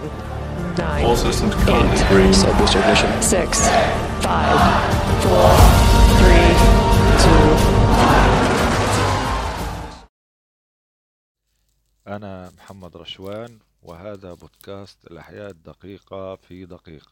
[0.00, 1.76] 10, 9, All systems go.
[1.76, 1.98] Eight.
[2.08, 2.32] Three.
[2.32, 3.10] Set booster ignition.
[3.22, 4.60] 6, 5,
[5.26, 5.56] 4,
[6.18, 6.54] 3,
[12.06, 17.10] 2, أنا محمد رشوان وهذا بودكاست الأحياء الدقيقة في دقيقة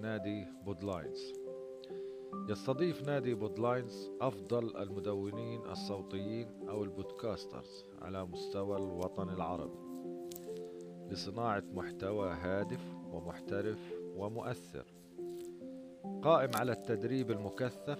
[0.00, 1.32] نادي بودلاينز
[2.48, 9.78] يستضيف نادي بودلاينز أفضل المدونين الصوتيين أو ال podcasters على مستوى الوطن العربي.
[11.10, 12.80] لصناعة محتوى هادف
[13.12, 13.78] ومحترف
[14.16, 14.84] ومؤثر.
[16.22, 17.98] قائم على التدريب المكثف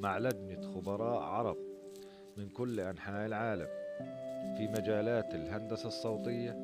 [0.00, 1.56] مع لجنة خبراء عرب
[2.36, 3.68] من كل أنحاء العالم
[4.56, 6.56] في مجالات الهندسة الصوتية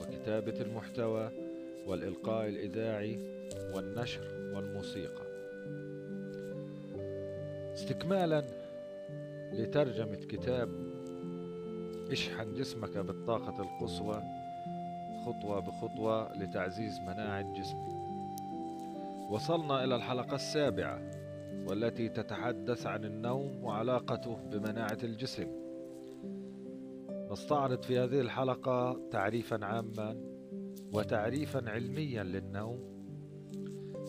[0.00, 1.30] وكتابة المحتوى
[1.86, 3.37] والإلقاء الإذاعي
[3.74, 5.28] والنشر والموسيقى.
[7.74, 8.44] استكمالا
[9.52, 10.68] لترجمة كتاب
[12.10, 14.22] اشحن جسمك بالطاقة القصوى
[15.26, 17.98] خطوة بخطوة لتعزيز مناعة جسمك
[19.30, 21.02] وصلنا إلى الحلقة السابعة
[21.66, 25.46] والتي تتحدث عن النوم وعلاقته بمناعة الجسم.
[27.30, 30.16] نستعرض في هذه الحلقة تعريفا عاما
[30.92, 32.97] وتعريفا علميا للنوم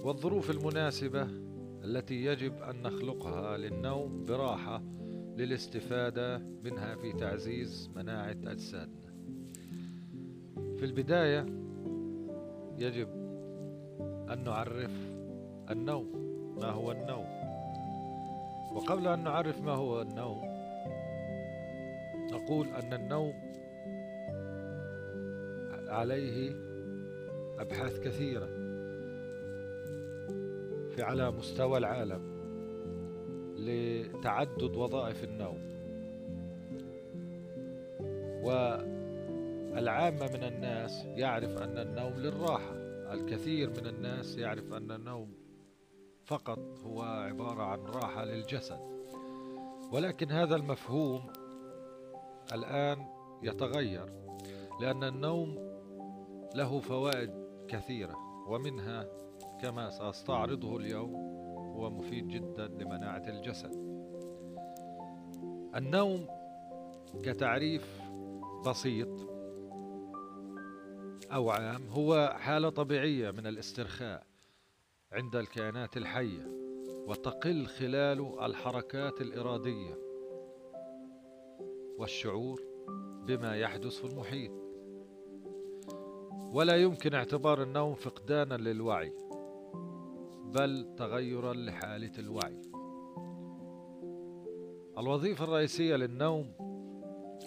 [0.04, 1.28] والظروف المناسبة
[1.84, 4.82] التي يجب أن نخلقها للنوم براحة
[5.38, 9.14] للاستفادة منها في تعزيز مناعة أجسادنا.
[10.78, 11.46] في البداية
[12.78, 13.08] يجب
[14.30, 14.92] أن نعرف
[15.70, 16.08] النوم
[16.62, 17.40] ما هو النوم؟
[18.76, 20.42] وقبل أن نعرف ما هو النوم
[22.32, 23.34] نقول أن النوم
[25.90, 26.52] عليه
[27.60, 28.69] أبحاث كثيرة.
[31.02, 32.40] على مستوى العالم
[33.58, 35.70] لتعدد وظائف النوم.
[38.44, 42.74] والعامة من الناس يعرف أن النوم للراحة.
[43.14, 45.34] الكثير من الناس يعرف أن النوم
[46.26, 48.80] فقط هو عبارة عن راحة للجسد.
[49.92, 51.22] ولكن هذا المفهوم
[52.54, 53.06] الآن
[53.44, 54.06] يتغير
[54.82, 55.56] لأن النوم
[56.56, 57.32] له فوائد
[57.68, 58.16] كثيرة
[58.48, 59.08] ومنها
[59.62, 61.16] كما سأستعرضه اليوم
[61.76, 63.72] هو مفيد جدا لمناعة الجسد.
[65.76, 66.28] النوم
[67.24, 68.02] كتعريف
[68.68, 69.30] بسيط
[71.32, 74.24] أو عام هو حالة طبيعية من الاسترخاء
[75.12, 76.48] عند الكائنات الحية
[77.08, 79.98] وتقل خلاله الحركات الإرادية
[81.98, 82.62] والشعور
[83.28, 84.52] بما يحدث في المحيط.
[86.54, 89.29] ولا يمكن اعتبار النوم فقدانا للوعي.
[90.54, 92.62] بل تغيرا لحالة الوعي.
[94.98, 96.52] الوظيفة الرئيسية للنوم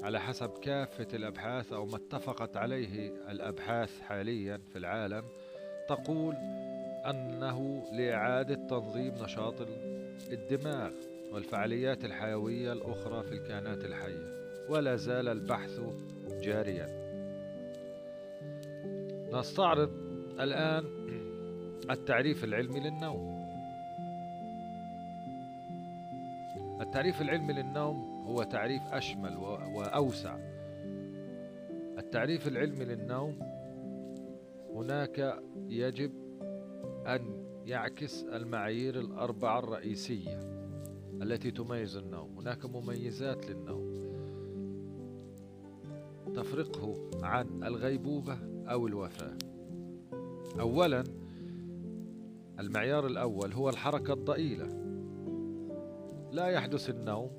[0.03, 5.25] على حسب كافة الأبحاث أو ما اتفقت عليه الأبحاث حاليا في العالم
[5.89, 6.35] تقول
[7.07, 9.55] أنه لإعادة تنظيم نشاط
[10.33, 10.93] الدماغ
[11.33, 15.81] والفعاليات الحيوية الأخرى في الكائنات الحية ولا زال البحث
[16.43, 17.03] جاريا.
[19.33, 19.91] نستعرض
[20.41, 20.85] الآن
[21.91, 23.43] التعريف العلمي للنوم.
[26.81, 29.37] التعريف العلمي للنوم هو تعريف أشمل
[29.75, 30.37] وأوسع
[31.99, 33.39] التعريف العلمي للنوم
[34.75, 36.13] هناك يجب
[37.07, 40.41] أن يعكس المعايير الأربعة الرئيسية
[41.23, 42.39] التي تميز النوم.
[42.39, 43.93] هناك مميزات للنوم.
[46.35, 49.39] تفرقه عن الغيبوبة أو الوفاة.
[50.61, 51.05] أولا
[52.61, 54.69] المعيار الأول هو الحركة الضئيلة.
[56.33, 57.31] لا يحدث النوم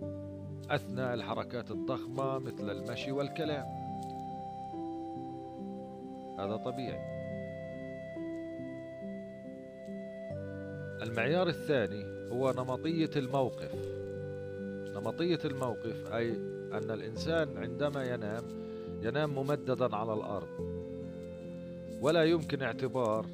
[0.70, 3.66] أثناء الحركات الضخمة مثل المشي والكلام.
[6.40, 7.14] هذا طبيعي.
[11.04, 13.76] المعيار الثاني هو نمطية الموقف.
[14.96, 16.32] نمطية الموقف أي
[16.74, 18.44] أن الإنسان عندما ينام
[19.02, 20.84] ينام ممددا على الأرض.
[22.02, 23.26] ولا يمكن اعتبار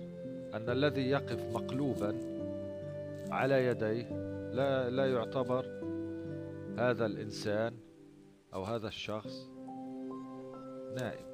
[0.54, 2.20] أن الذي يقف مقلوبا
[3.32, 4.10] على يديه
[4.54, 5.66] لا لا يعتبر
[6.78, 7.74] هذا الإنسان
[8.54, 9.50] أو هذا الشخص
[10.96, 11.30] نائم.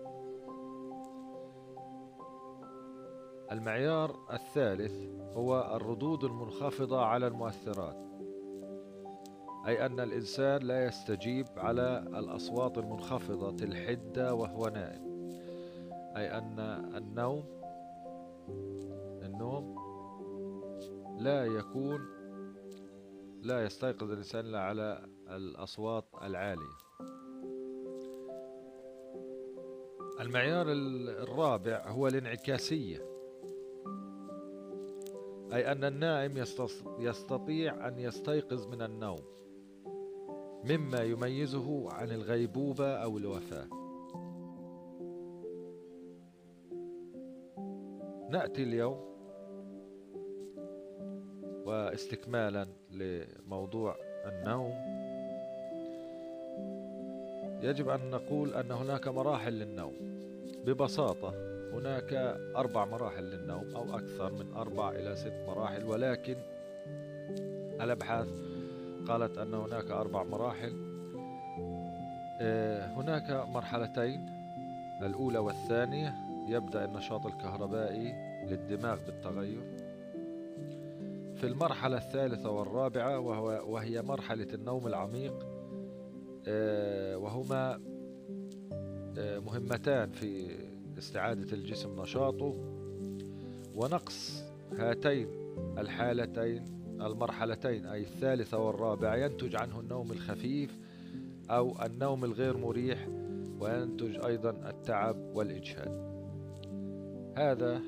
[3.51, 4.93] المعيار الثالث
[5.33, 8.05] هو الردود المنخفضة على المؤثرات
[9.67, 15.05] أي أن الإنسان لا يستجيب على الأصوات المنخفضة الحدة وهو نائم
[16.17, 16.59] أي أن
[16.97, 17.43] النوم
[19.35, 19.75] النوم
[21.19, 21.99] لا يكون
[23.41, 26.77] لا يستيقظ الإنسان إلا على الأصوات العالية.
[30.19, 32.97] المعيار الرابع هو الانعكاسية
[35.53, 36.43] أي أن النائم
[36.99, 39.21] يستطيع أن يستيقظ من النوم
[40.63, 43.67] مما يميزه عن الغيبوبة أو الوفاة.
[48.29, 49.14] نأتي اليوم
[51.65, 53.95] واستكمالا لموضوع
[54.25, 54.73] النوم
[57.61, 59.93] يجب أن نقول أن هناك مراحل للنوم.
[60.65, 61.33] ببساطة
[61.73, 62.13] هناك
[62.55, 66.35] أربع مراحل للنوم أو أكثر من أربع إلى ست مراحل ولكن
[67.81, 68.27] الأبحاث
[69.07, 70.73] قالت أن هناك أربع مراحل.
[72.41, 74.29] آه، هناك مرحلتين
[75.01, 76.13] الأولى والثانية
[76.47, 78.13] يبدأ النشاط الكهربائي
[78.47, 79.74] للدماغ بالتغير.
[81.35, 85.47] في المرحلة الثالثة والرابعة وهو وهي مرحلة النوم العميق
[86.47, 87.81] آه، وهما
[89.17, 90.55] آه، مهمتان في
[90.97, 92.55] استعادة الجسم نشاطه.
[93.75, 94.43] ونقص
[94.77, 95.27] هاتين
[95.77, 96.65] الحالتين
[97.01, 100.77] المرحلتين أي الثالثة والرابعة ينتج عنه النوم الخفيف
[101.49, 103.07] أو النوم الغير مريح
[103.59, 106.15] وينتج أيضا التعب والإجهاد.
[107.37, 107.81] هذا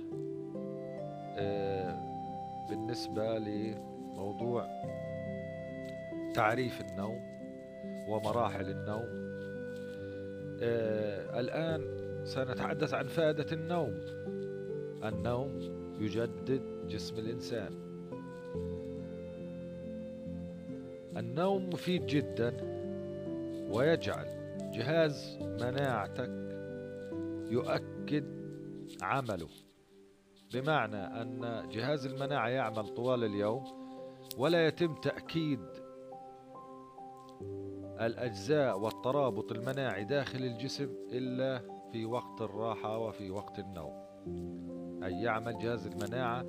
[1.40, 2.07] آه،
[2.70, 4.68] بالنسبة لموضوع
[6.34, 7.22] تعريف النوم
[8.08, 9.28] ومراحل النوم.
[10.62, 11.82] آه، الآن
[12.26, 14.00] سنتحدث عن فائدة النوم.
[15.04, 15.60] النوم
[16.00, 17.72] يجدد جسم الإنسان.
[21.18, 22.54] النوم مفيد جدا
[23.72, 24.28] ويجعل
[24.74, 26.30] جهاز مناعتك
[27.52, 28.26] يؤكد
[29.02, 29.67] عمله.
[30.54, 33.64] بمعنى أن جهاز المناعة يعمل طوال اليوم
[34.38, 35.60] ولا يتم تأكيد
[38.02, 41.62] الأجزاء والترابط المناعي داخل الجسم إلا
[41.92, 43.94] في وقت الراحة وفي وقت النوم.
[45.04, 46.46] أي يعمل جهاز المناعة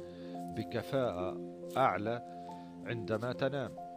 [0.56, 1.40] بكفاءة
[1.76, 2.22] أعلى
[2.84, 3.88] عندما تنام.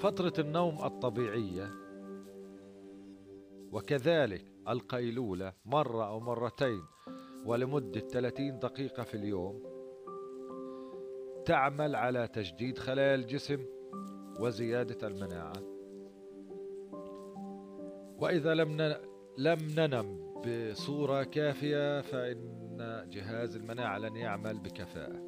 [0.00, 1.70] فترة النوم الطبيعية
[3.72, 6.82] وكذلك القيلولة مرة أو مرتين
[7.44, 9.62] ولمدة 30 دقيقة في اليوم
[11.44, 13.64] تعمل على تجديد خلايا الجسم
[14.40, 15.52] وزيادة المناعة.
[18.18, 18.96] وإذا لم
[19.38, 25.22] لم ننم بصورة كافية فإن جهاز المناعة لن يعمل بكفاءة.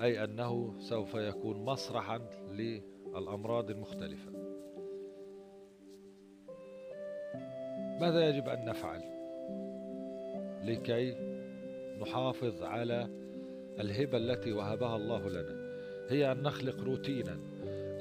[0.00, 2.18] أي أنه سوف يكون مسرحا
[2.50, 4.30] للأمراض المختلفة.
[8.00, 9.17] ماذا يجب أن نفعل؟
[10.68, 11.14] لكي
[12.00, 13.08] نحافظ على
[13.80, 15.68] الهبة التي وهبها الله لنا.
[16.08, 17.38] هي أن نخلق روتينا.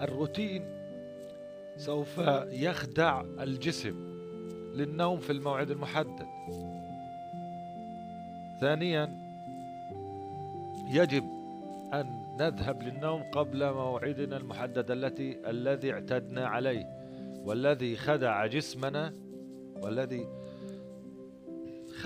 [0.02, 0.66] الروتين
[1.78, 2.18] سوف
[2.52, 3.96] يخدع الجسم
[4.74, 6.28] للنوم في الموعد المحدد.
[8.62, 9.28] ثانيا
[10.90, 11.24] يجب
[11.94, 16.86] أن نذهب للنوم قبل موعدنا المحدد التي الذي اعتدنا عليه
[17.46, 19.14] والذي خدع جسمنا
[19.82, 20.28] والذي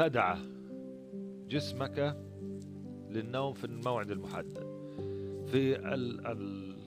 [0.02, 0.36] خدع
[1.48, 2.18] جسمك
[3.10, 4.66] للنوم في الموعد المحدد.
[5.46, 5.78] في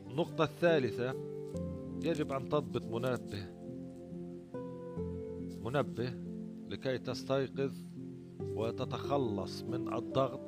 [0.09, 1.15] النقطة الثالثة
[2.03, 3.47] يجب أن تضبط منبه.
[5.65, 6.13] منبه
[6.69, 7.73] لكي تستيقظ
[8.41, 10.41] وتتخلص من الضغط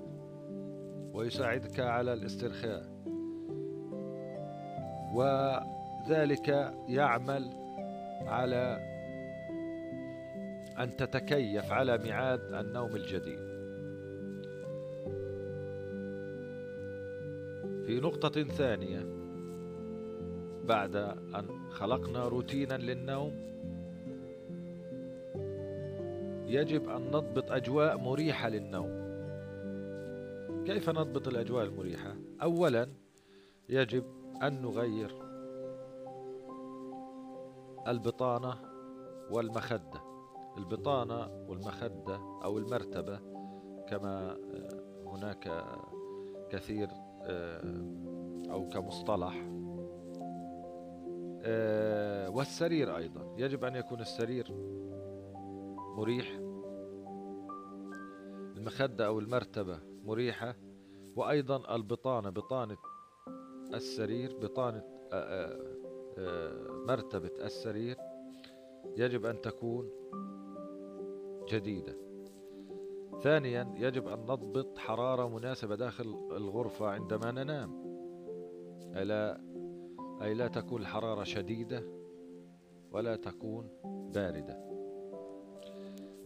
[1.15, 2.97] ويساعدك على الاسترخاء.
[5.15, 7.51] وذلك يعمل
[8.27, 8.96] على
[10.79, 13.57] أن تتكيف على ميعاد النوم الجديد.
[17.87, 19.07] في نقطة ثانية
[20.65, 20.97] بعد
[21.35, 23.33] أن خلقنا روتينا للنوم
[26.47, 29.07] يجب أن نضبط أجواء مريحة للنوم.
[30.67, 32.89] كيف نضبط الأجواء المريحة؟ اولا
[33.69, 34.05] يجب
[34.43, 35.15] أن نغير
[37.89, 38.55] البطانة
[39.31, 40.16] والمخدة.
[40.59, 43.21] البطانة والمخدة أو المرتبة
[43.89, 45.65] كما آه، هناك
[46.51, 46.89] كثير
[47.23, 47.61] آه،
[48.51, 49.47] أو كمصطلح.
[51.43, 53.35] آه، والسرير أيضا.
[53.39, 54.47] يجب أن يكون السرير
[55.97, 56.39] مريح.
[58.57, 60.57] المخدة أو المرتبة مريحة.
[61.17, 62.77] وأيضا البطانة بطانة
[63.75, 64.83] السرير بطانة
[65.13, 65.77] آه،
[66.87, 67.97] مرتبة السرير.
[68.97, 69.91] يجب أن تكون
[71.49, 71.97] جديدة.
[73.23, 76.05] ثانيا يجب أن نضبط حرارة مناسبة داخل
[76.37, 77.87] الغرفة عندما ننام.
[78.97, 79.41] ألا
[80.23, 81.85] أي لا تكون الحرارة شديدة
[82.93, 83.69] ولا تكون
[84.15, 84.67] باردة.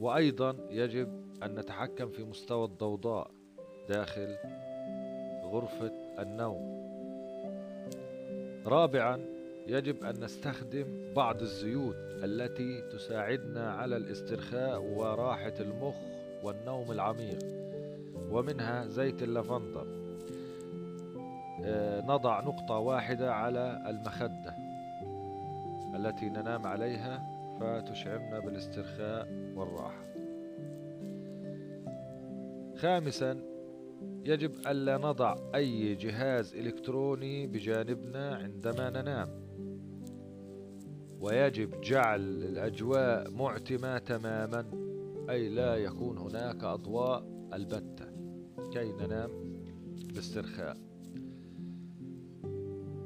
[0.01, 1.09] وأيضا يجب
[1.43, 3.31] أن نتحكم في مستوى الضوضاء
[3.89, 4.37] داخل
[5.45, 6.81] غرفة النوم.
[8.67, 15.95] رابعا يجب أن نستخدم بعض الزيوت التي تساعدنا على الاسترخاء وراحة المخ
[16.43, 17.39] والنوم العميق
[18.31, 19.87] ومنها زيت اللافندر.
[21.65, 24.55] آه، نضع نقطة واحدة على المخدة
[25.97, 27.23] التي ننام عليها
[27.61, 30.05] فتشعرنا بالاسترخاء والراحة.
[32.77, 33.41] خامسا
[34.25, 39.50] يجب ألا نضع أي جهاز إلكتروني بجانبنا عندما ننام.
[41.21, 44.65] ويجب جعل الأجواء معتمة تماما
[45.31, 48.07] أي لا يكون هناك أضواء البتة.
[48.73, 49.31] كي ننام
[50.15, 50.77] باسترخاء.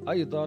[0.09, 0.45] أيضا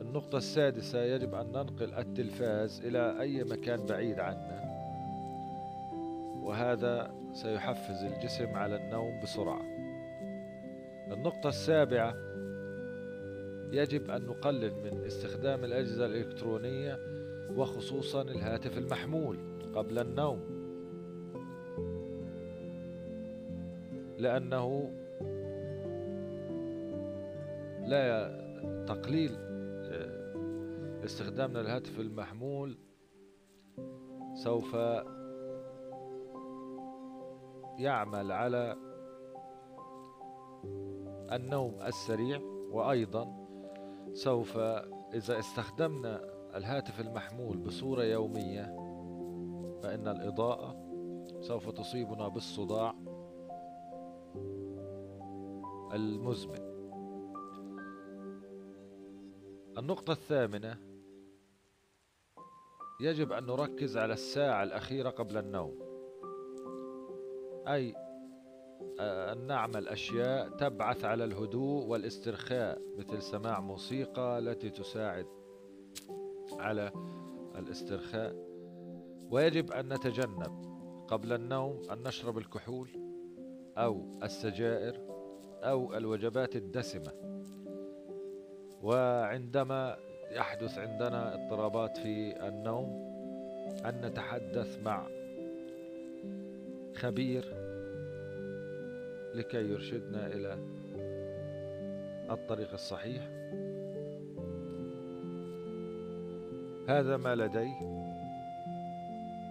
[0.00, 4.64] النقطة السادسة يجب أن ننقل التلفاز إلى أي مكان بعيد عنا.
[6.42, 9.62] وهذا سيحفز الجسم على النوم بسرعة.
[11.12, 12.14] النقطة السابعة
[13.74, 16.98] يجب أن نقلل من استخدام الأجهزة الإلكترونية
[17.56, 19.38] وخصوصا الهاتف المحمول
[19.74, 20.40] قبل النوم.
[24.18, 24.90] لأنه
[27.86, 28.34] لا
[28.86, 32.76] تقليل آه، استخدامنا للهاتف المحمول
[34.34, 34.74] سوف
[37.78, 38.76] يعمل على
[41.32, 42.40] النوم السريع
[42.70, 43.43] وأيضا
[44.14, 44.56] سوف
[45.14, 46.20] إذا استخدمنا
[46.56, 48.64] الهاتف المحمول بصورة يومية
[49.82, 50.76] فإن الإضاءة
[51.40, 52.94] سوف تصيبنا بالصداع
[55.94, 56.74] المزمن.
[59.78, 60.78] النقطة الثامنة
[63.00, 65.78] يجب أن نركز على الساعة الأخيرة قبل النوم
[67.68, 67.94] أي
[69.00, 75.26] أن نعمل أشياء تبعث على الهدوء والاسترخاء مثل سماع موسيقى التي تساعد
[76.58, 76.92] على
[77.58, 78.36] الاسترخاء.
[79.30, 80.64] ويجب أن نتجنب
[81.08, 82.88] قبل النوم أن نشرب الكحول
[83.78, 85.00] أو السجائر
[85.62, 87.12] أو الوجبات الدسمة.
[88.82, 89.96] وعندما
[90.30, 93.14] يحدث عندنا اضطرابات في النوم
[93.84, 95.06] أن نتحدث مع
[96.96, 97.63] خبير
[99.34, 100.58] لكي يرشدنا إلى
[102.30, 103.22] الطريق الصحيح.
[106.88, 107.72] هذا ما لدي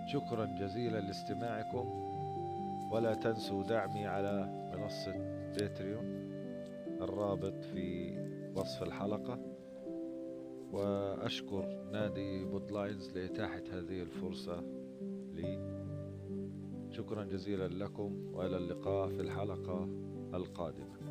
[0.07, 2.13] شكرا جزيلا لاستماعكم.
[2.91, 5.13] ولا تنسوا دعمي على منصة
[5.57, 6.05] باتريون
[7.01, 8.17] الرابط في
[8.55, 9.39] وصف الحلقة.
[10.71, 14.63] وأشكر نادي بودلاينز لإتاحة هذه الفرصة
[15.33, 15.72] لي.
[16.93, 19.89] شكرا جزيلا لكم وإلى اللقاء في الحلقة
[20.33, 21.02] القادمة.